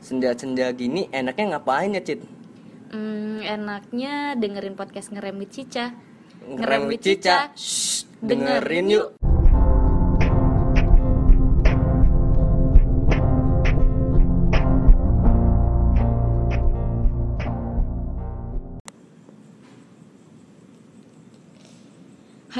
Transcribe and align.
Senja-senja 0.00 0.72
gini 0.72 1.06
enaknya 1.12 1.56
ngapain 1.56 1.92
ya, 1.92 2.02
Cit? 2.02 2.24
Hmm, 2.90 3.44
enaknya 3.44 4.34
dengerin 4.34 4.74
podcast 4.74 5.12
ngerem 5.14 5.36
with 5.38 5.52
Cica. 5.52 5.94
Ngerem 6.48 6.88
with 6.88 7.04
Cica. 7.04 7.52
Shh, 7.54 8.08
dengerin 8.24 8.88
yuk. 8.90 9.19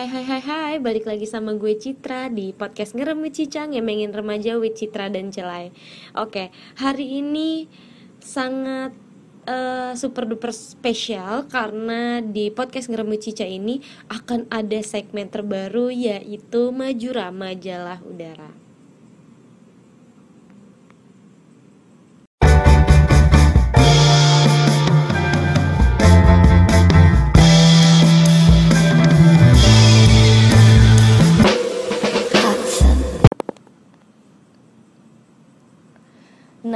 Hai 0.01 0.09
hai 0.09 0.25
hai 0.25 0.41
hai, 0.49 0.75
balik 0.81 1.05
lagi 1.05 1.29
sama 1.29 1.53
gue 1.61 1.77
Citra 1.77 2.33
di 2.33 2.57
podcast 2.57 2.97
Ngerem 2.97 3.21
with 3.21 3.37
Cica 3.37 3.69
Ngemengin 3.69 4.17
remaja 4.17 4.57
with 4.57 4.73
Citra 4.73 5.13
dan 5.13 5.29
Celai. 5.29 5.77
Oke, 6.17 6.49
hari 6.81 7.21
ini 7.21 7.69
sangat 8.17 8.97
eh, 9.45 9.93
super 10.01 10.25
duper 10.25 10.57
spesial 10.57 11.45
Karena 11.53 12.25
di 12.25 12.49
podcast 12.49 12.89
Ngerem 12.89 13.13
with 13.13 13.29
Cica 13.29 13.45
ini 13.45 13.85
akan 14.09 14.49
ada 14.49 14.81
segmen 14.81 15.29
terbaru 15.29 15.93
Yaitu 15.93 16.73
Majura 16.73 17.29
Majalah 17.29 18.01
Udara 18.01 18.60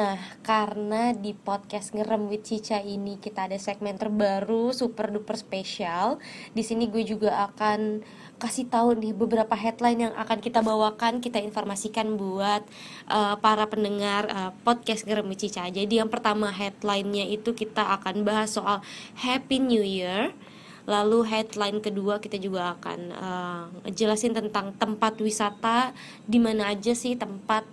Nah, 0.05 0.21
karena 0.45 1.17
di 1.17 1.33
podcast 1.33 1.97
Ngerem 1.97 2.29
with 2.29 2.45
Cica 2.45 2.77
ini 2.77 3.17
kita 3.17 3.49
ada 3.49 3.57
segmen 3.57 3.97
terbaru 3.97 4.69
super 4.77 5.09
duper 5.09 5.33
spesial. 5.33 6.21
Di 6.53 6.61
sini 6.61 6.93
gue 6.93 7.09
juga 7.09 7.49
akan 7.49 8.05
kasih 8.37 8.69
tahu 8.69 9.01
nih 9.01 9.17
beberapa 9.17 9.57
headline 9.57 10.05
yang 10.05 10.15
akan 10.21 10.45
kita 10.45 10.61
bawakan, 10.61 11.25
kita 11.25 11.41
informasikan 11.41 12.21
buat 12.21 12.69
uh, 13.09 13.41
para 13.41 13.65
pendengar 13.65 14.29
uh, 14.29 14.53
podcast 14.61 15.09
Ngerem 15.09 15.25
with 15.25 15.41
Cica. 15.41 15.73
Jadi 15.73 15.97
yang 15.97 16.13
pertama 16.13 16.53
headline-nya 16.53 17.25
itu 17.25 17.57
kita 17.57 17.97
akan 17.97 18.29
bahas 18.29 18.53
soal 18.53 18.85
Happy 19.17 19.57
New 19.57 19.81
Year. 19.81 20.37
Lalu 20.85 21.25
headline 21.33 21.81
kedua 21.81 22.21
kita 22.21 22.37
juga 22.37 22.77
akan 22.77 23.01
uh, 23.09 23.65
jelasin 23.89 24.37
tentang 24.37 24.77
tempat 24.77 25.17
wisata 25.17 25.97
di 26.29 26.37
mana 26.37 26.77
aja 26.77 26.93
sih 26.93 27.17
tempat 27.17 27.65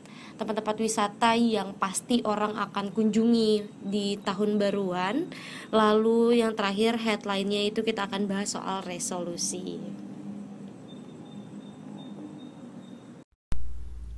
tempat-tempat 0.41 0.81
wisata 0.81 1.37
yang 1.37 1.77
pasti 1.77 2.25
orang 2.25 2.57
akan 2.57 2.89
kunjungi 2.89 3.69
di 3.85 4.17
tahun 4.25 4.57
baruan. 4.57 5.29
Lalu 5.69 6.41
yang 6.41 6.57
terakhir 6.57 6.97
headline-nya 6.97 7.69
itu 7.69 7.85
kita 7.85 8.09
akan 8.09 8.25
bahas 8.25 8.57
soal 8.57 8.81
resolusi. 8.81 9.77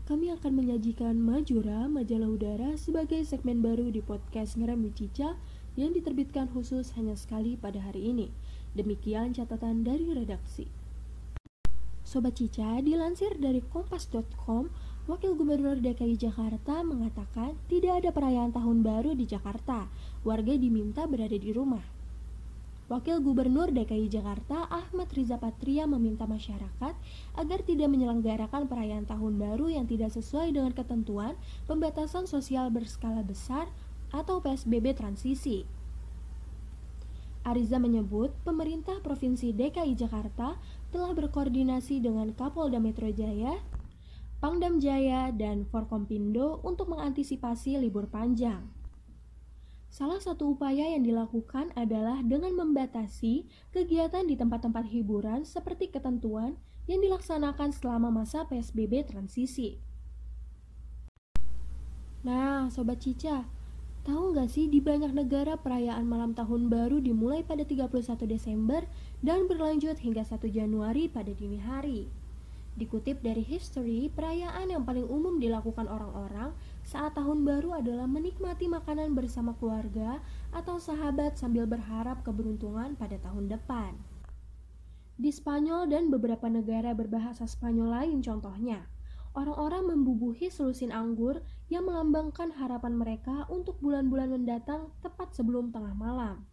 Kami 0.08 0.32
akan 0.36 0.52
menyajikan 0.64 1.16
Majura, 1.20 1.88
majalah 1.92 2.32
udara 2.32 2.76
sebagai 2.76 3.24
segmen 3.28 3.64
baru 3.64 3.88
di 3.92 4.04
podcast 4.04 4.56
Ngerem 4.56 4.92
Cica 4.96 5.36
yang 5.76 5.96
diterbitkan 5.96 6.52
khusus 6.52 6.92
hanya 7.00 7.16
sekali 7.16 7.56
pada 7.56 7.80
hari 7.84 8.12
ini. 8.12 8.28
Demikian 8.76 9.32
catatan 9.32 9.88
dari 9.88 10.12
redaksi. 10.12 10.68
Sobat 12.04 12.38
Cica, 12.38 12.78
dilansir 12.84 13.40
dari 13.42 13.64
kompas.com, 13.64 14.70
Wakil 15.04 15.36
Gubernur 15.36 15.84
DKI 15.84 16.16
Jakarta 16.16 16.80
mengatakan 16.80 17.59
tidak 17.68 18.00
ada 18.00 18.16
perayaan 18.16 18.56
tahun 18.56 18.88
baru 18.88 19.12
di 19.12 19.28
Jakarta. 19.28 19.92
Warga 20.23 20.56
diminta 20.56 21.04
berada 21.04 21.36
di 21.36 21.52
rumah. 21.52 21.84
Wakil 22.88 23.20
Gubernur 23.20 23.68
DKI 23.76 24.08
Jakarta 24.08 24.64
Ahmad 24.72 25.12
Riza 25.12 25.36
Patria 25.36 25.84
meminta 25.92 26.24
masyarakat 26.24 26.96
agar 27.36 27.59
tidak 27.68 27.91
menyelenggarakan 27.91 28.72
perayaan 28.72 29.03
tahun 29.03 29.44
baru 29.44 29.75
yang 29.75 29.91
tidak 29.91 30.16
sesuai 30.16 30.56
dengan 30.56 30.72
ketentuan 30.72 31.35
pembatasan 31.68 32.24
sosial 32.24 32.72
berskala 32.72 33.28
besar 33.28 33.68
atau 34.16 34.40
PSBB 34.40 34.96
transisi. 34.96 35.68
Ariza 37.44 37.75
menyebut 37.75 38.31
pemerintah 38.47 39.03
Provinsi 39.03 39.52
DKI 39.52 40.00
Jakarta 40.00 40.56
telah 40.96 41.12
berkoordinasi 41.12 42.00
dengan 42.00 42.31
Kapolda 42.31 42.80
Metro 42.80 43.12
Jaya, 43.12 43.59
Pangdam 44.44 44.84
Jaya, 44.84 45.31
dan 45.31 45.64
Forkompindo 45.72 46.59
untuk 46.68 46.92
mengantisipasi 46.92 47.80
libur 47.80 48.12
panjang. 48.12 48.68
Salah 49.88 50.20
satu 50.20 50.52
upaya 50.52 50.84
yang 50.84 51.08
dilakukan 51.08 51.72
adalah 51.80 52.20
dengan 52.20 52.52
membatasi 52.52 53.48
kegiatan 53.72 54.28
di 54.28 54.36
tempat-tempat 54.36 54.92
hiburan 54.92 55.48
seperti 55.48 55.96
ketentuan 55.96 56.59
yang 56.92 57.00
dilaksanakan 57.00 57.72
selama 57.72 58.12
masa 58.12 58.44
PSBB 58.44 59.08
transisi. 59.08 59.80
Nah, 62.28 62.68
Sobat 62.68 63.00
Cica, 63.00 63.48
tahu 64.03 64.36
nggak 64.36 64.52
sih 64.52 64.68
di 64.68 64.84
banyak 64.84 65.16
negara 65.16 65.56
perayaan 65.56 66.03
malam 66.03 66.36
tahun 66.36 66.68
baru 66.68 67.00
dimulai 67.00 67.48
pada 67.48 67.64
31 67.64 68.28
Desember 68.28 68.84
dan 69.24 69.48
berlanjut 69.48 70.03
hingga 70.03 70.28
1 70.28 70.44
Januari 70.52 71.08
pada 71.08 71.32
dini 71.32 71.64
hari. 71.64 72.22
Dikutip 72.73 73.22
dari 73.22 73.45
History, 73.45 74.09
perayaan 74.09 74.73
yang 74.73 74.81
paling 74.81 75.06
umum 75.06 75.38
dilakukan 75.38 75.85
orang-orang 75.85 76.57
saat 76.81 77.13
tahun 77.13 77.45
baru 77.45 77.78
adalah 77.78 78.09
menikmati 78.09 78.66
makanan 78.66 79.13
bersama 79.13 79.53
keluarga 79.61 80.17
atau 80.50 80.81
sahabat 80.81 81.38
sambil 81.38 81.69
berharap 81.69 82.25
keberuntungan 82.25 82.97
pada 82.97 83.22
tahun 83.22 83.53
depan. 83.53 83.94
Di 85.22 85.29
Spanyol 85.29 85.94
dan 85.94 86.09
beberapa 86.09 86.50
negara 86.50 86.97
berbahasa 86.97 87.45
Spanyol 87.45 87.94
lain 87.94 88.17
contohnya, 88.25 88.90
orang-orang 89.38 89.94
membubuhi 89.94 90.50
selusin 90.50 90.90
anggur 90.90 91.45
yang 91.69 91.85
melambangkan 91.85 92.57
harapan 92.57 92.97
mereka 92.97 93.45
untuk 93.53 93.78
bulan-bulan 93.85 94.34
mendatang 94.34 94.90
tepat 95.05 95.29
sebelum 95.38 95.69
tengah 95.69 95.94
malam. 95.94 96.50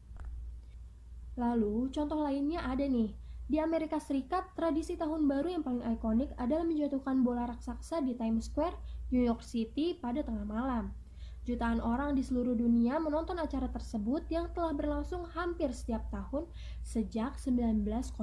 Lalu, 1.40 1.88
contoh 1.88 2.20
lainnya 2.20 2.60
ada 2.60 2.84
nih, 2.84 3.16
di 3.50 3.58
Amerika 3.58 3.98
Serikat, 3.98 4.54
tradisi 4.54 4.94
tahun 4.94 5.26
baru 5.26 5.50
yang 5.50 5.66
paling 5.66 5.82
ikonik 5.98 6.30
adalah 6.38 6.62
menjatuhkan 6.62 7.26
bola 7.26 7.50
raksasa 7.50 7.98
di 7.98 8.14
Times 8.14 8.46
Square, 8.46 8.78
New 9.10 9.26
York 9.26 9.42
City 9.42 9.98
pada 9.98 10.22
tengah 10.22 10.46
malam. 10.46 10.94
Jutaan 11.42 11.82
orang 11.82 12.14
di 12.14 12.22
seluruh 12.22 12.54
dunia 12.54 13.02
menonton 13.02 13.42
acara 13.42 13.66
tersebut 13.66 14.22
yang 14.30 14.54
telah 14.54 14.70
berlangsung 14.70 15.26
hampir 15.34 15.74
setiap 15.74 16.06
tahun 16.14 16.46
sejak 16.86 17.42
1907. 17.42 18.14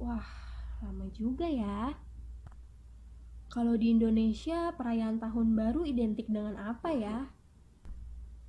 Wah, 0.00 0.32
lama 0.80 1.06
juga 1.12 1.44
ya. 1.44 1.92
Kalau 3.52 3.76
di 3.76 3.92
Indonesia, 3.92 4.72
perayaan 4.72 5.20
tahun 5.20 5.52
baru 5.52 5.84
identik 5.84 6.32
dengan 6.32 6.56
apa 6.56 6.88
ya? 6.88 7.28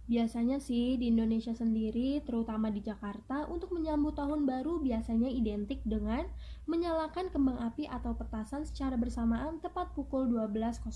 Biasanya 0.06 0.62
sih 0.62 1.02
di 1.02 1.10
Indonesia 1.10 1.50
sendiri, 1.58 2.22
terutama 2.22 2.70
di 2.70 2.78
Jakarta, 2.78 3.50
untuk 3.50 3.74
menyambut 3.74 4.14
tahun 4.14 4.46
baru 4.46 4.78
biasanya 4.78 5.34
identik 5.34 5.82
dengan 5.82 6.30
menyalakan 6.70 7.34
kembang 7.34 7.58
api 7.58 7.90
atau 7.90 8.14
petasan 8.14 8.70
secara 8.70 9.02
bersamaan 9.02 9.58
tepat 9.66 9.98
pukul 9.98 10.30
12.00 10.30 10.94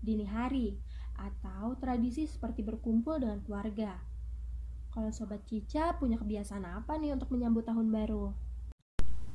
dini 0.00 0.24
hari, 0.24 0.80
atau 1.20 1.76
tradisi 1.76 2.24
seperti 2.24 2.64
berkumpul 2.64 3.20
dengan 3.20 3.44
keluarga. 3.44 4.00
Kalau 4.88 5.12
Sobat 5.12 5.44
Cica 5.44 5.92
punya 6.00 6.16
kebiasaan 6.16 6.64
apa 6.64 6.96
nih 6.96 7.12
untuk 7.12 7.28
menyambut 7.28 7.68
tahun 7.68 7.92
baru? 7.92 8.32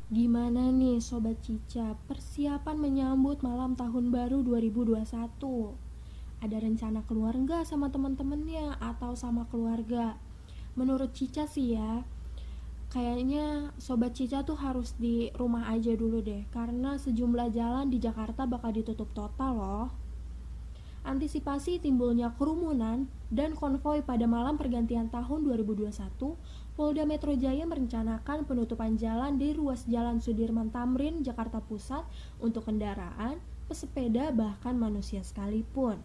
Gimana 0.09 0.73
nih 0.73 0.97
Sobat 0.97 1.45
Cica 1.45 1.94
persiapan 2.09 2.81
menyambut 2.81 3.45
malam 3.45 3.77
tahun 3.77 4.09
baru 4.09 4.41
2021? 4.41 5.88
Ada 6.39 6.57
rencana 6.59 7.03
keluar 7.03 7.35
nggak 7.35 7.67
sama 7.67 7.91
teman-temannya 7.91 8.80
atau 8.80 9.15
sama 9.15 9.47
keluarga? 9.51 10.15
Menurut 10.80 11.12
Cica 11.12 11.44
sih 11.44 11.75
ya 11.75 12.07
kayaknya 12.89 13.69
sobat 13.77 14.18
Cica 14.18 14.41
tuh 14.41 14.57
harus 14.57 14.97
di 14.97 15.30
rumah 15.38 15.69
aja 15.69 15.94
dulu 15.94 16.24
deh. 16.25 16.47
Karena 16.50 16.97
sejumlah 16.97 17.53
jalan 17.53 17.88
di 17.94 18.01
Jakarta 18.01 18.50
bakal 18.50 18.74
ditutup 18.74 19.13
total 19.13 19.53
loh. 19.56 19.89
Antisipasi 21.00 21.80
timbulnya 21.80 22.36
kerumunan 22.36 23.07
dan 23.31 23.56
konvoi 23.56 24.03
pada 24.03 24.27
malam 24.27 24.59
pergantian 24.59 25.07
tahun 25.07 25.47
2021 25.47 25.95
Polda 26.75 27.03
Metro 27.07 27.31
Jaya 27.35 27.63
merencanakan 27.63 28.44
penutupan 28.44 29.00
jalan 29.00 29.39
di 29.39 29.56
ruas 29.56 29.88
Jalan 29.88 30.19
Sudirman 30.19 30.71
Tamrin, 30.71 31.24
Jakarta 31.24 31.63
Pusat 31.63 32.03
untuk 32.44 32.68
kendaraan, 32.68 33.39
pesepeda, 33.68 34.31
bahkan 34.31 34.75
manusia 34.75 35.24
sekalipun. 35.24 36.00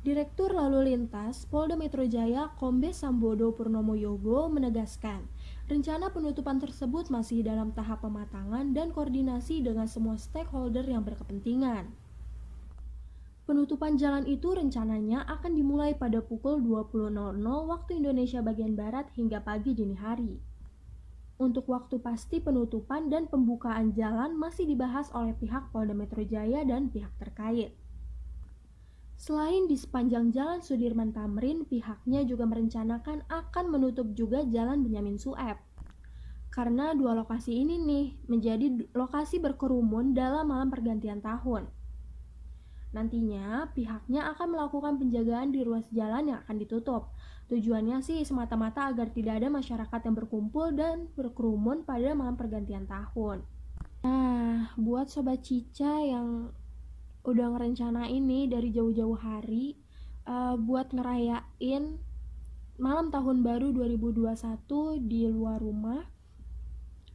Direktur 0.00 0.56
Lalu 0.56 0.96
Lintas 0.96 1.44
Polda 1.44 1.76
Metro 1.76 2.00
Jaya 2.08 2.56
Kombes 2.56 3.04
Sambodo 3.04 3.52
Purnomo 3.52 3.92
Yogo 3.92 4.48
menegaskan, 4.48 5.28
rencana 5.68 6.08
penutupan 6.08 6.56
tersebut 6.56 7.12
masih 7.12 7.44
dalam 7.44 7.76
tahap 7.76 8.00
pematangan 8.00 8.72
dan 8.72 8.96
koordinasi 8.96 9.60
dengan 9.60 9.84
semua 9.84 10.16
stakeholder 10.16 10.88
yang 10.88 11.04
berkepentingan. 11.04 11.92
Penutupan 13.44 14.00
jalan 14.00 14.24
itu 14.24 14.56
rencananya 14.56 15.20
akan 15.28 15.52
dimulai 15.52 15.92
pada 15.92 16.24
pukul 16.24 16.64
20.00 16.64 17.12
waktu 17.44 18.00
Indonesia 18.00 18.40
bagian 18.40 18.72
Barat 18.72 19.04
hingga 19.20 19.44
pagi 19.44 19.76
dini 19.76 20.00
hari. 20.00 20.40
Untuk 21.36 21.68
waktu 21.68 22.00
pasti 22.00 22.40
penutupan 22.40 23.12
dan 23.12 23.28
pembukaan 23.28 23.92
jalan 23.92 24.32
masih 24.32 24.64
dibahas 24.64 25.12
oleh 25.12 25.36
pihak 25.36 25.68
Polda 25.76 25.92
Metro 25.92 26.24
Jaya 26.24 26.64
dan 26.64 26.88
pihak 26.88 27.12
terkait. 27.20 27.76
Selain 29.20 29.68
di 29.68 29.76
sepanjang 29.76 30.32
Jalan 30.32 30.64
Sudirman 30.64 31.12
Tamrin, 31.12 31.68
pihaknya 31.68 32.24
juga 32.24 32.48
merencanakan 32.48 33.28
akan 33.28 33.64
menutup 33.68 34.16
juga 34.16 34.48
Jalan 34.48 34.80
Benyamin 34.80 35.20
Sueb. 35.20 35.60
Karena 36.48 36.96
dua 36.96 37.12
lokasi 37.12 37.52
ini 37.52 37.76
nih 37.76 38.16
menjadi 38.32 38.88
lokasi 38.96 39.36
berkerumun 39.44 40.16
dalam 40.16 40.48
malam 40.48 40.72
pergantian 40.72 41.20
tahun. 41.20 41.68
Nantinya, 42.96 43.68
pihaknya 43.76 44.24
akan 44.32 44.56
melakukan 44.56 44.96
penjagaan 44.96 45.52
di 45.52 45.68
ruas 45.68 45.84
jalan 45.92 46.32
yang 46.32 46.40
akan 46.40 46.56
ditutup. 46.56 47.12
Tujuannya 47.52 48.00
sih 48.00 48.24
semata-mata 48.24 48.88
agar 48.88 49.12
tidak 49.12 49.36
ada 49.36 49.52
masyarakat 49.52 50.00
yang 50.00 50.16
berkumpul 50.16 50.72
dan 50.72 51.12
berkerumun 51.12 51.84
pada 51.84 52.16
malam 52.16 52.40
pergantian 52.40 52.88
tahun. 52.88 53.44
Nah, 54.00 54.72
buat 54.80 55.12
sobat 55.12 55.44
Cica 55.44 56.00
yang 56.00 56.56
udah 57.20 57.52
ngerencana 57.52 58.08
ini 58.08 58.48
dari 58.48 58.72
jauh-jauh 58.72 59.18
hari 59.20 59.76
uh, 60.24 60.56
buat 60.56 60.92
ngerayain 60.96 62.00
malam 62.80 63.12
tahun 63.12 63.44
baru 63.44 63.76
2021 63.76 64.30
di 65.04 65.28
luar 65.28 65.60
rumah. 65.60 66.08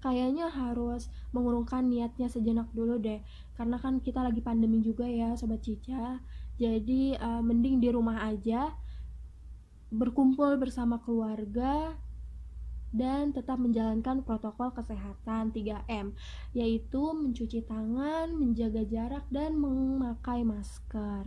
Kayaknya 0.06 0.54
harus 0.54 1.10
mengurungkan 1.34 1.90
niatnya 1.90 2.30
sejenak 2.30 2.70
dulu 2.78 3.02
deh 3.02 3.26
karena 3.58 3.82
kan 3.82 3.98
kita 3.98 4.22
lagi 4.22 4.38
pandemi 4.46 4.86
juga 4.86 5.10
ya 5.10 5.34
sobat 5.34 5.66
Cica. 5.66 6.22
Jadi 6.62 7.18
uh, 7.18 7.42
mending 7.42 7.82
di 7.82 7.90
rumah 7.90 8.22
aja 8.30 8.78
berkumpul 9.90 10.62
bersama 10.62 11.02
keluarga 11.02 11.98
dan 12.94 13.34
tetap 13.34 13.58
menjalankan 13.58 14.22
protokol 14.22 14.70
kesehatan 14.76 15.50
3M 15.56 16.14
yaitu 16.54 17.04
mencuci 17.16 17.66
tangan, 17.66 18.36
menjaga 18.36 18.84
jarak 18.86 19.26
dan 19.34 19.58
memakai 19.58 20.46
masker. 20.46 21.26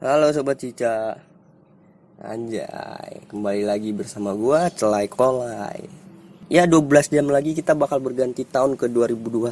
Halo 0.00 0.32
Sobat 0.32 0.56
Cica 0.56 1.29
Anjay 2.20 3.24
Kembali 3.32 3.64
lagi 3.64 3.96
bersama 3.96 4.36
gua 4.36 4.68
Celai 4.68 5.08
Kolai. 5.08 5.88
Ya 6.52 6.68
12 6.68 7.08
jam 7.08 7.24
lagi 7.32 7.56
kita 7.56 7.72
bakal 7.72 7.96
berganti 7.96 8.44
tahun 8.44 8.76
ke 8.76 8.92
2021 8.92 9.48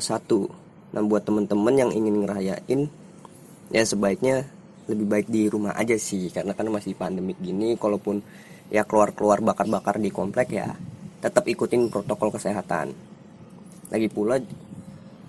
Nah 0.92 1.00
buat 1.00 1.24
temen-temen 1.24 1.74
yang 1.80 1.88
ingin 1.96 2.28
ngerayain 2.28 2.92
Ya 3.72 3.82
sebaiknya 3.88 4.44
lebih 4.84 5.08
baik 5.08 5.32
di 5.32 5.48
rumah 5.48 5.72
aja 5.80 5.96
sih. 5.96 6.28
Karena 6.28 6.52
kan 6.52 6.68
masih 6.68 6.92
pandemik 6.92 7.40
gini 7.40 7.72
Kalaupun 7.80 8.20
ya 8.68 8.84
keluar-keluar 8.84 9.40
bakar-bakar 9.40 9.96
di 9.96 10.12
komplek 10.12 10.52
ya 10.52 10.76
Tetap 11.24 11.48
ikutin 11.48 11.88
protokol 11.88 12.36
kesehatan. 12.36 12.92
Lagi 13.88 14.12
pula 14.12 14.44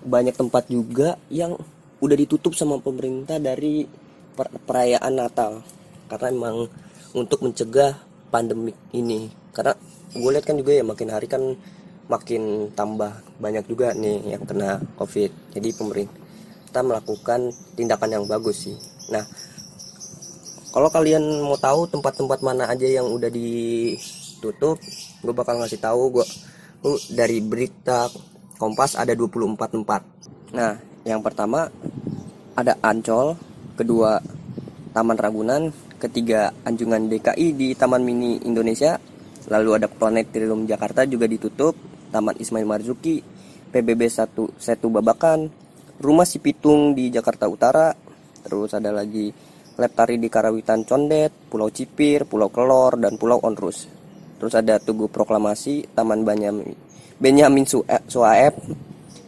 banyak 0.04 0.36
tempat 0.36 0.68
juga 0.68 1.16
yang 1.32 1.56
udah 2.04 2.16
ditutup 2.20 2.52
sama 2.52 2.76
pemerintah 2.84 3.40
dari 3.40 3.88
perayaan 4.68 5.14
Natal. 5.16 5.64
Karena 6.04 6.28
emang 6.28 6.56
untuk 7.14 7.42
mencegah 7.42 7.98
pandemik 8.30 8.76
ini. 8.94 9.30
Karena 9.50 9.74
gue 10.14 10.30
lihat 10.30 10.46
kan 10.46 10.56
juga 10.58 10.72
ya 10.74 10.84
makin 10.86 11.08
hari 11.10 11.26
kan 11.26 11.42
makin 12.10 12.74
tambah 12.74 13.10
banyak 13.38 13.64
juga 13.70 13.94
nih 13.94 14.34
yang 14.34 14.42
kena 14.42 14.82
covid. 14.98 15.30
Jadi 15.54 15.68
pemerintah 15.74 16.82
melakukan 16.82 17.54
tindakan 17.78 18.10
yang 18.10 18.24
bagus 18.26 18.66
sih. 18.66 18.76
Nah 19.14 19.22
kalau 20.70 20.86
kalian 20.90 21.22
mau 21.42 21.58
tahu 21.58 21.90
tempat-tempat 21.90 22.38
mana 22.46 22.70
aja 22.70 22.86
yang 22.86 23.10
udah 23.10 23.30
ditutup 23.30 24.78
gue 25.20 25.34
bakal 25.34 25.58
ngasih 25.58 25.82
tahu 25.82 26.20
gue 26.20 26.26
uh, 26.86 27.00
dari 27.10 27.42
berita 27.42 28.06
Kompas 28.60 28.92
ada 28.92 29.16
24 29.16 29.56
tempat. 29.56 30.02
Nah 30.52 30.76
yang 31.08 31.24
pertama 31.24 31.64
ada 32.52 32.76
Ancol 32.84 33.32
kedua 33.72 34.20
Taman 34.92 35.16
Ragunan, 35.16 35.72
ketiga 36.00 36.48
Anjungan 36.64 37.12
DKI 37.12 37.52
di 37.52 37.68
Taman 37.76 38.00
Mini 38.00 38.40
Indonesia, 38.48 38.96
lalu 39.52 39.76
ada 39.76 39.86
Planetarium 39.86 40.64
Jakarta 40.64 41.04
juga 41.04 41.28
ditutup, 41.28 41.76
Taman 42.08 42.40
Ismail 42.40 42.64
Marzuki, 42.64 43.20
PBB 43.68 44.08
1 44.08 44.56
Setu 44.56 44.88
Babakan, 44.88 45.52
Rumah 46.00 46.24
Si 46.24 46.40
Pitung 46.40 46.96
di 46.96 47.12
Jakarta 47.12 47.44
Utara, 47.46 47.92
terus 48.40 48.72
ada 48.72 48.88
lagi 48.88 49.28
Leptari 49.76 50.20
di 50.20 50.28
Karawitan 50.28 50.84
Condet, 50.88 51.32
Pulau 51.48 51.68
Cipir, 51.72 52.24
Pulau 52.24 52.52
Kelor, 52.52 53.00
dan 53.00 53.16
Pulau 53.16 53.40
Onrus. 53.40 53.88
Terus 54.40 54.52
ada 54.56 54.80
Tugu 54.80 55.08
Proklamasi, 55.08 55.92
Taman 55.92 56.24
Benyamin, 56.24 56.72
Benyamin 57.20 57.64
Suaeb, 58.08 58.56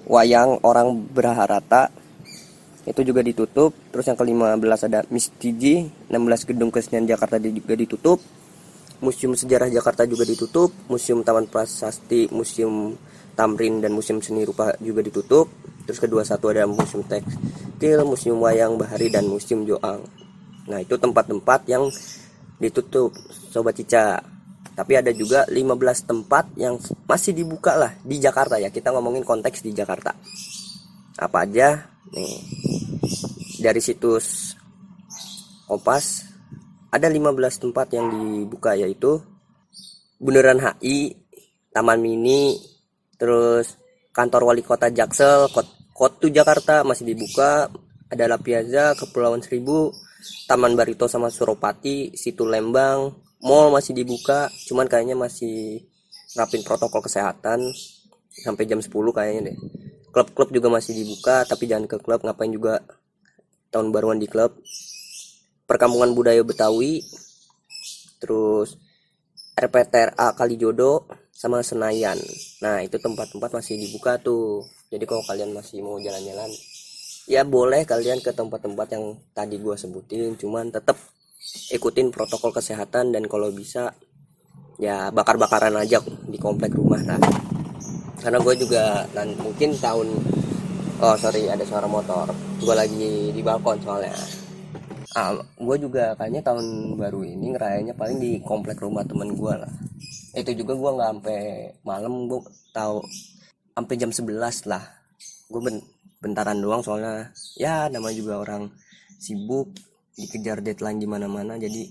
Wayang 0.09 0.61
Orang 0.65 1.09
Berharata, 1.13 1.93
itu 2.83 3.01
juga 3.07 3.23
ditutup. 3.23 3.71
Terus 3.95 4.05
yang 4.11 4.19
ke-15 4.19 4.81
ada 4.91 5.01
Mistiji 5.09 5.87
16 6.11 6.49
gedung 6.51 6.71
kesenian 6.75 7.07
Jakarta 7.07 7.39
juga 7.39 7.75
ditutup. 7.79 8.19
Museum 9.03 9.35
Sejarah 9.35 9.71
Jakarta 9.71 10.07
juga 10.07 10.27
ditutup. 10.27 10.75
Museum 10.91 11.23
Taman 11.23 11.47
Prasasti 11.47 12.31
Museum 12.35 12.95
Tamrin 13.39 13.79
dan 13.83 13.95
Museum 13.95 14.19
Seni 14.19 14.43
Rupa 14.43 14.75
juga 14.83 15.03
ditutup. 15.03 15.51
Terus 15.87 15.99
kedua 15.99 16.23
satu 16.27 16.51
ada 16.51 16.67
Museum 16.67 17.03
Tekstil 17.07 18.03
Museum 18.07 18.39
Wayang 18.43 18.79
Bahari 18.79 19.11
dan 19.11 19.27
Museum 19.27 19.67
Joang. 19.67 20.03
Nah 20.67 20.79
itu 20.79 20.95
tempat-tempat 20.95 21.67
yang 21.71 21.87
ditutup 22.59 23.15
Sobat 23.51 23.79
Cica. 23.79 24.23
Tapi 24.73 24.97
ada 24.97 25.13
juga 25.13 25.45
15 25.53 26.09
tempat 26.09 26.49
yang 26.57 26.81
masih 27.05 27.37
dibuka 27.37 27.77
lah 27.77 27.93
di 28.03 28.17
Jakarta 28.17 28.57
ya. 28.57 28.73
Kita 28.73 28.91
ngomongin 28.95 29.21
konteks 29.21 29.61
di 29.61 29.75
Jakarta. 29.75 30.17
Apa 31.21 31.45
aja 31.45 31.92
nih. 32.11 32.39
Dari 33.63 33.79
situs 33.79 34.59
Kompas 35.71 36.27
ada 36.93 37.09
15 37.09 37.63
tempat 37.63 37.87
yang 37.95 38.11
dibuka 38.13 38.77
yaitu 38.77 39.23
Bundaran 40.21 40.61
HI, 40.61 41.17
Taman 41.73 41.99
Mini, 41.99 42.55
terus 43.17 43.81
kantor 44.13 44.53
wali 44.53 44.63
kota 44.63 44.93
Jaksel, 44.93 45.49
Kotu 45.97 46.31
Jakarta 46.31 46.85
masih 46.85 47.09
dibuka, 47.09 47.73
ada 48.07 48.25
La 48.29 48.39
Piazza, 48.39 48.95
Kepulauan 48.95 49.43
Seribu, 49.43 49.91
Taman 50.47 50.79
Barito 50.79 51.09
sama 51.11 51.33
Suropati, 51.33 52.15
Situ 52.15 52.47
Lembang, 52.47 53.19
mall 53.43 53.75
masih 53.75 53.97
dibuka, 53.97 54.47
cuman 54.69 54.87
kayaknya 54.87 55.19
masih 55.19 55.83
rapin 56.37 56.63
protokol 56.63 57.03
kesehatan 57.03 57.73
sampai 58.33 58.65
jam 58.65 58.81
10 58.81 58.89
kayaknya 59.13 59.53
deh 59.53 59.59
klub-klub 60.13 60.53
juga 60.53 60.69
masih 60.69 60.93
dibuka 60.93 61.43
tapi 61.49 61.67
jangan 61.67 61.89
ke 61.89 61.97
klub 61.99 62.21
ngapain 62.23 62.53
juga 62.53 62.85
tahun 63.73 63.91
baruan 63.91 64.21
di 64.21 64.29
klub. 64.29 64.55
Perkampungan 65.65 66.13
budaya 66.13 66.45
Betawi 66.45 67.01
terus 68.21 68.77
RPTRA 69.57 70.37
Kalijodo 70.37 71.09
sama 71.33 71.65
Senayan. 71.65 72.21
Nah 72.61 72.85
itu 72.85 73.01
tempat-tempat 73.01 73.51
masih 73.57 73.81
dibuka 73.81 74.21
tuh. 74.21 74.69
Jadi 74.93 75.09
kalau 75.09 75.25
kalian 75.25 75.57
masih 75.57 75.81
mau 75.81 75.97
jalan-jalan 75.97 76.53
ya 77.31 77.47
boleh 77.47 77.87
kalian 77.87 78.19
ke 78.19 78.35
tempat-tempat 78.35 78.99
yang 78.99 79.15
tadi 79.31 79.57
gua 79.63 79.79
sebutin 79.79 80.35
cuman 80.35 80.75
tetap 80.75 80.99
ikutin 81.71 82.11
protokol 82.11 82.51
kesehatan 82.51 83.15
dan 83.15 83.27
kalau 83.31 83.51
bisa 83.55 83.95
ya 84.83 85.15
bakar-bakaran 85.15 85.75
aja 85.79 86.03
di 86.27 86.39
komplek 86.39 86.75
rumah 86.75 87.03
lah 87.07 87.21
karena 88.23 88.39
gue 88.39 88.55
juga 88.55 89.03
dan 89.11 89.35
mungkin 89.35 89.75
tahun 89.83 90.09
oh 91.03 91.17
sorry 91.19 91.51
ada 91.51 91.67
suara 91.67 91.91
motor. 91.91 92.31
Gue 92.63 92.75
lagi 92.79 93.35
di 93.35 93.43
balkon 93.43 93.83
soalnya. 93.83 94.15
Ah, 95.13 95.35
gue 95.37 95.77
juga 95.77 96.15
kayaknya 96.17 96.41
tahun 96.41 96.97
baru 96.97 97.21
ini 97.27 97.53
ngerayanya 97.53 97.93
paling 97.99 98.23
di 98.23 98.39
komplek 98.47 98.81
rumah 98.81 99.03
temen 99.03 99.35
gue 99.35 99.55
lah. 99.59 99.73
Itu 100.33 100.55
juga 100.55 100.79
gue 100.79 100.91
nggak 100.95 101.11
sampai 101.19 101.41
malam 101.83 102.31
gue 102.31 102.41
tahu 102.71 103.03
sampai 103.75 103.95
jam 103.99 104.15
11 104.15 104.71
lah. 104.71 104.85
Gue 105.51 105.61
ben 105.61 105.77
bentaran 106.23 106.63
doang 106.63 106.81
soalnya. 106.81 107.35
Ya 107.59 107.91
namanya 107.91 108.17
juga 108.17 108.35
orang 108.39 108.71
sibuk 109.19 109.75
dikejar 110.15 110.63
deadline 110.63 111.03
di 111.03 111.09
mana-mana 111.11 111.59
jadi 111.59 111.91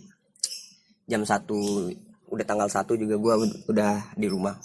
jam 1.11 1.27
satu 1.27 1.91
udah 2.31 2.45
tanggal 2.47 2.71
satu 2.71 2.95
juga 2.95 3.19
gue 3.19 3.33
udah 3.67 4.15
di 4.15 4.27
rumah 4.31 4.55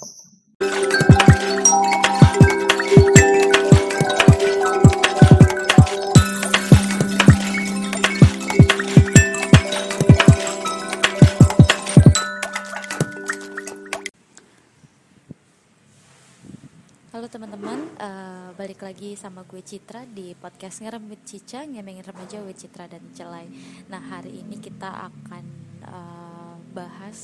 Halo 17.17 17.33
teman-teman, 17.33 17.97
uh, 17.97 18.53
balik 18.61 18.85
lagi 18.85 19.17
sama 19.17 19.41
gue 19.49 19.65
Citra 19.65 20.05
di 20.05 20.37
podcast 20.37 20.85
Ngerem 20.85 21.09
with 21.09 21.25
Cica, 21.25 21.65
ngemengin 21.65 22.05
remaja 22.05 22.45
with 22.45 22.61
Citra 22.61 22.93
dan 22.93 23.01
Celai. 23.17 23.49
Nah 23.89 24.05
hari 24.05 24.45
ini 24.45 24.61
kita 24.61 25.09
akan 25.09 25.45
uh, 25.89 26.61
bahas 26.77 27.17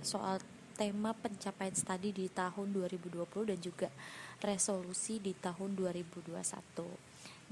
soal 0.00 0.40
tema 0.80 1.12
pencapaian 1.12 1.76
studi 1.76 2.08
di 2.08 2.32
tahun 2.32 2.72
2020 2.72 3.20
dan 3.52 3.60
juga 3.60 3.92
resolusi 4.40 5.20
di 5.20 5.36
tahun 5.36 5.76
2021. 5.76 6.32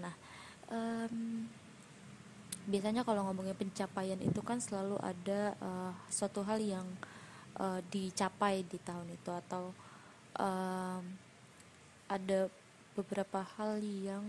Nah, 0.00 0.16
um, 0.72 1.44
biasanya 2.72 3.04
kalau 3.04 3.20
ngomongin 3.28 3.52
pencapaian 3.52 4.16
itu 4.24 4.40
kan 4.40 4.64
selalu 4.64 4.96
ada 4.96 5.52
uh, 5.60 5.92
suatu 6.08 6.40
hal 6.40 6.56
yang 6.56 6.88
uh, 7.60 7.84
dicapai 7.92 8.64
di 8.64 8.80
tahun 8.80 9.12
itu 9.12 9.28
atau 9.28 9.76
um, 10.40 11.23
ada 12.14 12.46
beberapa 12.94 13.42
hal 13.58 13.82
yang 13.82 14.22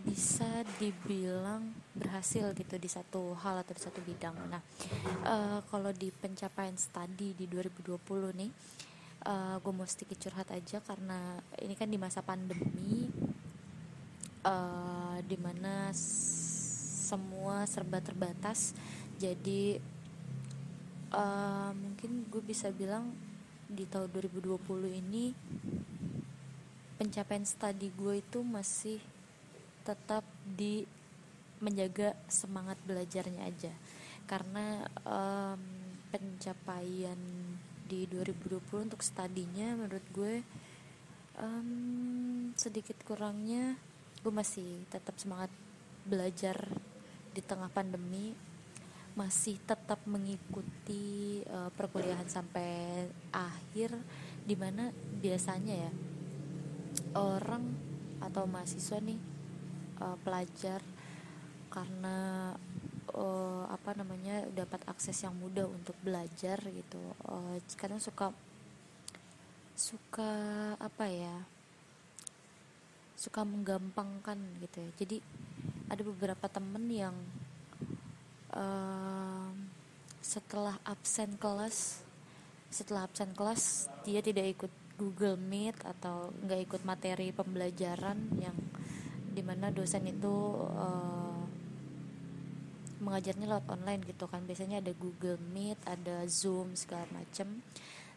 bisa 0.00 0.64
dibilang 0.80 1.72
berhasil 1.92 2.52
gitu 2.56 2.76
di 2.76 2.88
satu 2.88 3.36
hal 3.40 3.60
atau 3.60 3.72
di 3.76 3.82
satu 3.84 4.00
bidang. 4.04 4.36
Nah, 4.48 4.60
uh, 5.24 5.60
kalau 5.68 5.92
di 5.92 6.12
pencapaian 6.12 6.76
studi 6.76 7.32
di 7.36 7.44
2020 7.48 8.00
nih, 8.36 8.50
uh, 9.28 9.56
gue 9.60 9.72
mau 9.72 9.88
sedikit 9.88 10.20
curhat 10.20 10.52
aja 10.52 10.80
karena 10.84 11.40
ini 11.60 11.72
kan 11.76 11.88
di 11.88 11.96
masa 11.96 12.20
pandemi, 12.20 13.08
uh, 14.44 15.16
di 15.24 15.36
mana 15.40 15.92
semua 15.96 17.64
serba 17.64 18.00
terbatas, 18.00 18.76
jadi 19.16 19.80
uh, 21.12 21.72
mungkin 21.72 22.28
gue 22.28 22.42
bisa 22.44 22.68
bilang 22.68 23.16
di 23.66 23.84
tahun 23.86 24.10
2020 24.14 24.56
ini 24.90 25.34
pencapaian 26.96 27.44
studi 27.44 27.92
gue 27.92 28.22
itu 28.22 28.40
masih 28.40 28.98
tetap 29.84 30.24
di 30.42 30.86
menjaga 31.60 32.16
semangat 32.26 32.76
belajarnya 32.84 33.42
aja. 33.46 33.72
Karena 34.26 34.82
um, 35.06 35.60
pencapaian 36.10 37.18
di 37.86 38.06
2020 38.10 38.90
untuk 38.90 39.00
studinya 39.02 39.78
menurut 39.78 40.02
gue 40.10 40.42
um, 41.38 42.50
sedikit 42.58 42.98
kurangnya 43.06 43.78
gue 44.26 44.32
masih 44.34 44.82
tetap 44.90 45.14
semangat 45.22 45.54
belajar 46.02 46.58
di 47.30 47.38
tengah 47.44 47.70
pandemi 47.70 48.34
masih 49.16 49.56
tetap 49.64 50.04
mengikuti 50.04 51.40
uh, 51.48 51.72
perkuliahan 51.72 52.28
sampai 52.28 53.08
akhir 53.32 53.96
di 54.44 54.52
mana 54.52 54.92
biasanya 55.24 55.88
ya 55.88 55.92
orang 57.16 57.64
atau 58.20 58.44
mahasiswa 58.44 59.00
nih 59.00 59.16
uh, 60.04 60.20
pelajar 60.20 60.84
karena 61.72 62.52
uh, 63.16 63.64
apa 63.72 63.96
namanya 63.96 64.44
dapat 64.52 64.84
akses 64.84 65.24
yang 65.24 65.32
mudah 65.36 65.64
untuk 65.64 65.96
belajar 66.04 66.60
gitu. 66.60 67.00
Uh, 67.24 67.56
kadang 67.80 68.00
suka 68.00 68.36
suka 69.76 70.32
apa 70.76 71.04
ya 71.08 71.36
suka 73.16 73.48
menggampangkan 73.48 74.36
gitu 74.60 74.76
ya. 74.84 74.90
Jadi 75.00 75.16
ada 75.88 76.02
beberapa 76.04 76.46
temen 76.52 76.84
yang 76.92 77.16
setelah 80.24 80.76
absen 80.82 81.38
kelas 81.38 82.02
setelah 82.66 83.06
absen 83.06 83.30
kelas 83.36 83.86
dia 84.02 84.18
tidak 84.20 84.46
ikut 84.58 84.72
Google 84.96 85.36
Meet 85.36 85.76
atau 85.84 86.32
nggak 86.44 86.60
ikut 86.66 86.82
materi 86.88 87.30
pembelajaran 87.30 88.16
yang 88.40 88.56
di 89.36 89.44
mana 89.44 89.68
dosen 89.68 90.08
itu 90.08 90.34
uh, 90.72 91.44
mengajarnya 93.04 93.46
lewat 93.46 93.68
online 93.68 94.02
gitu 94.08 94.24
kan. 94.24 94.42
Biasanya 94.48 94.80
ada 94.80 94.96
Google 94.96 95.36
Meet 95.52 95.76
ada 95.84 96.24
Zoom 96.26 96.72
segala 96.74 97.04
macem. 97.12 97.60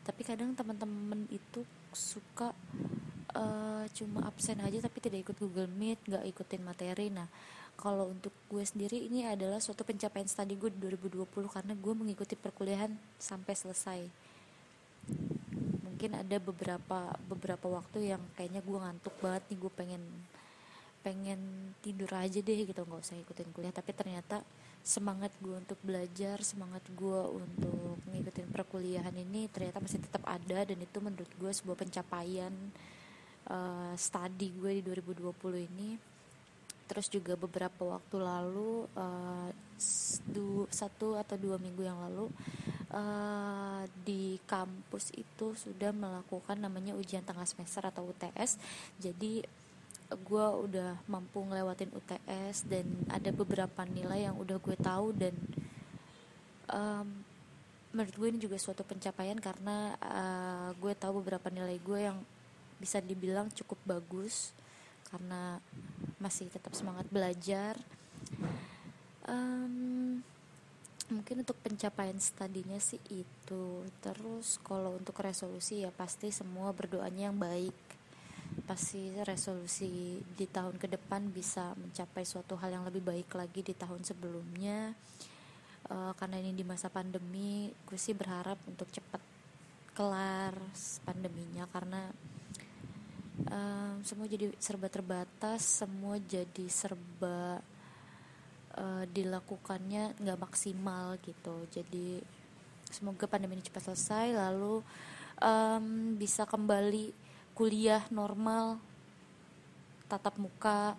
Tapi 0.07 0.21
kadang 0.23 0.55
teman-teman 0.55 1.27
itu 1.27 1.67
suka 1.91 2.55
uh, 3.35 3.83
cuma 3.91 4.23
absen 4.25 4.63
aja 4.63 4.79
tapi 4.79 5.03
tidak 5.03 5.27
ikut 5.29 5.37
Google 5.37 5.67
Meet 5.67 5.99
nggak 6.07 6.25
ikutin 6.31 6.63
materi. 6.63 7.11
Nah 7.11 7.27
kalau 7.79 8.11
untuk 8.11 8.35
gue 8.51 8.59
sendiri 8.59 9.07
ini 9.07 9.23
adalah 9.23 9.63
suatu 9.63 9.87
pencapaian 9.87 10.27
studi 10.27 10.59
gue 10.59 10.67
di 10.67 10.79
2020 10.83 11.31
karena 11.47 11.71
gue 11.71 11.93
mengikuti 11.95 12.35
perkuliahan 12.35 12.91
sampai 13.15 13.55
selesai. 13.55 14.01
Mungkin 15.87 16.11
ada 16.19 16.37
beberapa 16.43 17.15
beberapa 17.31 17.71
waktu 17.71 18.11
yang 18.11 18.19
kayaknya 18.35 18.59
gue 18.59 18.77
ngantuk 18.83 19.15
banget 19.23 19.47
nih 19.47 19.57
gue 19.63 19.71
pengen 19.71 20.03
pengen 20.99 21.39
tidur 21.79 22.11
aja 22.11 22.43
deh 22.43 22.59
gitu 22.67 22.83
nggak 22.83 22.99
usah 22.99 23.15
ikutin 23.15 23.47
kuliah. 23.55 23.71
Tapi 23.71 23.95
ternyata 23.95 24.43
semangat 24.83 25.31
gue 25.39 25.55
untuk 25.55 25.79
belajar 25.79 26.43
semangat 26.43 26.83
gue 26.91 27.21
untuk 27.31 27.95
ngikutin 28.11 28.47
perkuliahan 28.51 29.15
ini 29.15 29.47
ternyata 29.47 29.79
masih 29.79 30.03
tetap 30.03 30.27
ada 30.27 30.67
dan 30.67 30.75
itu 30.75 30.97
menurut 30.99 31.31
gue 31.31 31.51
sebuah 31.51 31.79
pencapaian 31.79 32.51
uh, 33.47 33.95
studi 33.95 34.51
gue 34.51 34.79
di 34.79 34.81
2020 34.83 35.31
ini 35.71 36.18
terus 36.89 37.05
juga 37.07 37.37
beberapa 37.37 37.95
waktu 37.95 38.17
lalu 38.17 38.89
uh, 38.97 39.49
satu 40.73 41.15
atau 41.15 41.35
dua 41.37 41.61
minggu 41.61 41.85
yang 41.85 42.01
lalu 42.09 42.27
uh, 42.89 43.85
di 44.01 44.41
kampus 44.49 45.13
itu 45.13 45.53
sudah 45.53 45.93
melakukan 45.93 46.57
namanya 46.57 46.97
ujian 46.97 47.21
tengah 47.21 47.45
semester 47.45 47.85
atau 47.85 48.09
UTS 48.09 48.57
jadi 48.97 49.45
gue 50.09 50.45
udah 50.65 50.97
mampu 51.05 51.45
ngelewatin 51.45 51.93
UTS 51.93 52.65
dan 52.65 52.89
ada 53.13 53.29
beberapa 53.29 53.85
nilai 53.85 54.25
yang 54.25 54.35
udah 54.41 54.57
gue 54.57 54.73
tahu 54.81 55.13
dan 55.13 55.37
um, 56.73 57.29
menurut 57.93 58.13
gue 58.17 58.27
ini 58.33 58.39
juga 58.41 58.57
suatu 58.57 58.81
pencapaian 58.81 59.37
karena 59.37 59.93
uh, 60.01 60.69
gue 60.77 60.93
tahu 60.97 61.21
beberapa 61.21 61.53
nilai 61.53 61.77
gue 61.77 61.99
yang 62.09 62.17
bisa 62.79 63.03
dibilang 63.03 63.51
cukup 63.51 63.77
bagus. 63.85 64.55
Karena 65.09 65.57
masih 66.19 66.51
tetap 66.51 66.75
semangat 66.75 67.07
belajar. 67.09 67.79
Um, 69.25 70.19
mungkin 71.09 71.41
untuk 71.41 71.57
pencapaian 71.63 72.19
studinya 72.19 72.77
sih 72.77 73.01
itu. 73.09 73.87
Terus 74.03 74.61
kalau 74.61 74.99
untuk 74.99 75.17
resolusi 75.23 75.87
ya 75.87 75.91
pasti 75.95 76.29
semua 76.29 76.75
berdoanya 76.75 77.31
yang 77.31 77.39
baik. 77.39 77.75
Pasti 78.67 79.09
resolusi 79.25 80.19
di 80.21 80.45
tahun 80.45 80.77
ke 80.77 80.99
depan 80.99 81.31
bisa 81.33 81.73
mencapai 81.79 82.27
suatu 82.27 82.59
hal 82.59 82.75
yang 82.75 82.85
lebih 82.85 83.01
baik 83.01 83.33
lagi 83.33 83.65
di 83.65 83.73
tahun 83.73 84.03
sebelumnya. 84.03 84.93
Uh, 85.89 86.13
karena 86.19 86.37
ini 86.37 86.53
di 86.53 86.61
masa 86.61 86.91
pandemi 86.91 87.73
gue 87.87 87.97
sih 87.97 88.13
berharap 88.13 88.61
untuk 88.69 88.91
cepat 88.93 89.23
kelar 89.97 90.53
pandeminya 91.01 91.65
karena 91.73 92.07
um, 93.47 93.95
semua 94.03 94.27
jadi 94.27 94.51
serba 94.59 94.91
terbatas 94.91 95.61
semua 95.63 96.19
jadi 96.19 96.65
serba 96.67 97.63
uh, 98.75 99.03
dilakukannya 99.07 100.19
nggak 100.19 100.41
maksimal 100.41 101.15
gitu. 101.23 101.55
Jadi 101.71 102.19
semoga 102.89 103.29
pandemi 103.29 103.55
ini 103.59 103.63
cepat 103.63 103.93
selesai 103.93 104.33
lalu 104.33 104.81
um, 105.39 106.15
bisa 106.17 106.43
kembali 106.43 107.13
kuliah 107.53 108.03
normal 108.11 108.79
tatap 110.09 110.35
muka 110.41 110.97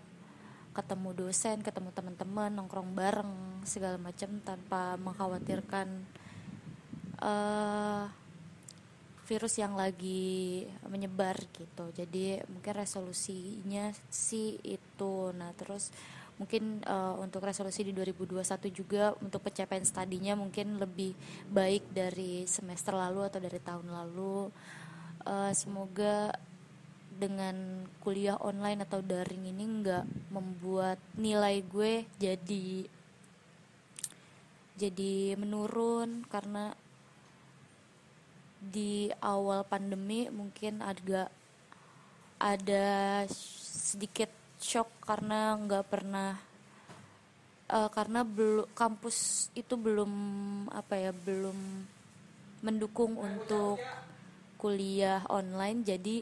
ketemu 0.70 1.10
dosen 1.26 1.66
ketemu 1.66 1.90
teman-teman 1.90 2.54
nongkrong 2.54 2.94
bareng 2.94 3.64
segala 3.66 3.98
macam 3.98 4.38
tanpa 4.46 4.94
mengkhawatirkan 5.02 5.88
uh, 7.18 8.06
virus 9.30 9.62
yang 9.62 9.78
lagi 9.78 10.66
menyebar 10.90 11.38
gitu. 11.54 11.94
Jadi 11.94 12.42
mungkin 12.50 12.74
resolusinya 12.74 13.94
sih 14.10 14.58
itu. 14.66 15.30
Nah 15.30 15.54
terus 15.54 15.94
mungkin 16.34 16.82
uh, 16.82 17.14
untuk 17.22 17.46
resolusi 17.46 17.86
di 17.86 17.94
2021 17.94 18.42
juga 18.74 19.14
untuk 19.22 19.46
pencapaian 19.46 19.86
studinya 19.86 20.34
mungkin 20.34 20.82
lebih 20.82 21.14
baik 21.46 21.94
dari 21.94 22.42
semester 22.50 22.98
lalu 22.98 23.30
atau 23.30 23.38
dari 23.38 23.62
tahun 23.62 23.86
lalu. 23.86 24.50
Uh, 25.22 25.52
semoga 25.54 26.34
dengan 27.14 27.86
kuliah 28.02 28.40
online 28.42 28.82
atau 28.82 28.98
daring 28.98 29.46
ini 29.46 29.62
nggak 29.84 30.32
membuat 30.32 30.96
nilai 31.20 31.60
gue 31.60 32.08
jadi 32.16 32.88
jadi 34.80 35.36
menurun 35.36 36.24
karena 36.32 36.72
di 38.60 39.08
awal 39.24 39.64
pandemi 39.64 40.28
mungkin 40.28 40.84
agak 40.84 41.32
ada 42.36 43.24
sedikit 43.32 44.28
shock 44.60 44.88
karena 45.00 45.56
nggak 45.56 45.84
pernah 45.88 46.36
uh, 47.72 47.88
karena 47.88 48.20
belum 48.20 48.68
kampus 48.76 49.48
itu 49.56 49.74
belum 49.80 50.12
apa 50.68 50.94
ya 51.00 51.12
belum 51.16 51.56
mendukung 52.60 53.16
untuk 53.16 53.80
kuliah 54.60 55.24
online. 55.32 55.80
Jadi 55.80 56.20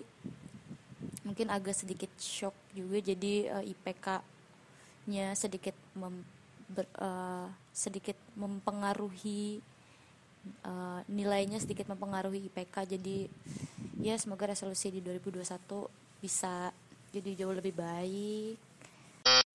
mungkin 1.26 1.50
agak 1.50 1.74
sedikit 1.74 2.10
shock 2.20 2.54
juga. 2.70 3.02
Jadi 3.02 3.50
uh, 3.50 3.62
eh, 3.62 3.74
IPK-nya 3.74 5.34
sedikit 5.34 5.74
mem, 5.98 6.22
ber, 6.70 6.86
uh, 7.02 7.50
sedikit 7.74 8.16
mempengaruhi 8.38 9.58
uh, 10.66 11.00
nilainya 11.10 11.58
sedikit 11.60 11.88
mempengaruhi 11.88 12.48
IPK 12.50 12.98
jadi 12.98 13.28
ya 13.98 14.14
semoga 14.16 14.50
resolusi 14.50 14.94
di 14.94 15.00
2021 15.02 15.44
bisa 16.22 16.70
jadi 17.12 17.44
jauh 17.44 17.54
lebih 17.54 17.74
baik 17.74 18.68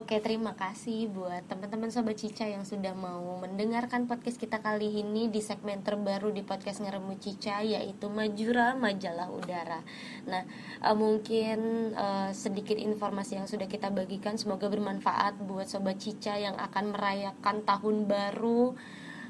Oke, 0.04 0.20
terima 0.20 0.52
kasih 0.54 1.08
buat 1.10 1.48
teman-teman 1.48 1.88
sobat 1.88 2.20
Cica 2.20 2.44
yang 2.44 2.68
sudah 2.68 2.92
mau 2.92 3.40
mendengarkan 3.40 4.04
podcast 4.04 4.36
kita 4.36 4.60
kali 4.60 5.00
ini 5.00 5.32
di 5.32 5.40
segmen 5.40 5.80
terbaru 5.80 6.30
di 6.30 6.44
podcast 6.44 6.84
Ngeremu 6.84 7.16
Cica 7.24 7.64
yaitu 7.64 8.12
Majura 8.12 8.76
Majalah 8.76 9.32
Udara. 9.32 9.80
Nah, 10.28 10.44
uh, 10.84 10.92
mungkin 10.92 11.90
uh, 11.96 12.30
sedikit 12.36 12.76
informasi 12.76 13.40
yang 13.40 13.48
sudah 13.48 13.66
kita 13.66 13.90
bagikan 13.96 14.36
semoga 14.36 14.68
bermanfaat 14.68 15.40
buat 15.40 15.72
sobat 15.72 16.04
Cica 16.04 16.36
yang 16.36 16.60
akan 16.60 16.92
merayakan 16.92 17.64
tahun 17.64 18.04
baru 18.04 18.76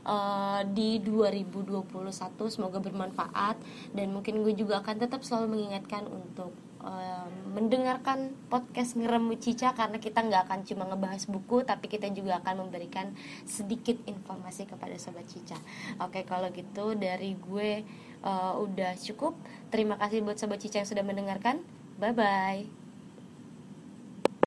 uh, 0.06 0.62
di 0.72 1.00
2021 1.02 1.84
semoga 2.48 2.80
bermanfaat 2.80 3.58
dan 3.92 4.08
mungkin 4.12 4.44
gue 4.44 4.54
juga 4.56 4.80
akan 4.84 4.96
tetap 5.00 5.24
selalu 5.26 5.60
mengingatkan 5.60 6.08
untuk 6.08 6.52
mendengarkan 7.54 8.36
podcast 8.52 9.00
ngeremu 9.00 9.40
Cica 9.40 9.72
karena 9.72 10.02
kita 10.02 10.20
nggak 10.20 10.50
akan 10.50 10.60
cuma 10.68 10.84
ngebahas 10.90 11.24
buku 11.32 11.64
tapi 11.64 11.88
kita 11.88 12.12
juga 12.12 12.44
akan 12.44 12.68
memberikan 12.68 13.16
sedikit 13.48 13.96
informasi 14.04 14.68
kepada 14.68 14.98
sobat 15.00 15.24
Cica. 15.30 15.56
Oke 16.04 16.28
kalau 16.28 16.52
gitu 16.52 16.98
dari 16.98 17.40
gue 17.40 17.88
uh, 18.26 18.60
udah 18.60 19.00
cukup. 19.00 19.38
Terima 19.72 19.96
kasih 19.96 20.26
buat 20.26 20.36
sobat 20.36 20.60
Cica 20.60 20.84
yang 20.84 20.90
sudah 20.90 21.06
mendengarkan. 21.06 21.64
Bye 22.02 22.12
bye. 22.12 22.83